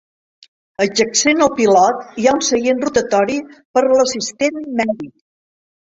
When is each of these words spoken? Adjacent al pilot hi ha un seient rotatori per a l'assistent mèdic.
Adjacent 0.85 1.43
al 1.47 1.51
pilot 1.59 2.01
hi 2.21 2.27
ha 2.31 2.35
un 2.39 2.43
seient 2.49 2.81
rotatori 2.85 3.39
per 3.59 3.85
a 3.87 3.93
l'assistent 3.93 4.59
mèdic. 4.81 5.13